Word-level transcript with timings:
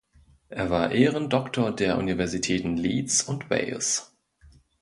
Er 0.49 0.71
war 0.71 0.93
Ehrendoktor 0.93 1.75
der 1.75 1.99
Universitäten 1.99 2.75
Leeds 2.75 3.21
und 3.21 3.51
Wales. 3.51 4.17